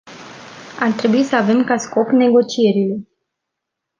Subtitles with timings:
[0.79, 3.07] Ar trebui să avem ca scop negocierile.